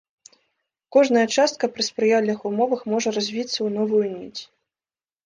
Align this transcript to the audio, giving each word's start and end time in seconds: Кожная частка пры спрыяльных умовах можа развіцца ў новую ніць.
Кожная 0.95 1.25
частка 1.35 1.69
пры 1.75 1.85
спрыяльных 1.89 2.39
умовах 2.51 2.81
можа 2.95 3.09
развіцца 3.19 3.53
ў 3.53 3.69
новую 3.77 4.01
ніць. 4.15 4.41